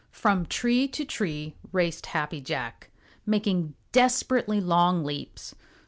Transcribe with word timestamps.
From 0.09 0.47
tree 0.47 0.87
to 0.87 1.05
tree 1.05 1.53
raced 1.71 2.07
Happy 2.07 2.41
Jack, 2.41 2.89
making 3.23 3.75
desperately 3.91 4.59
long 4.59 5.03
leaps. 5.05 5.53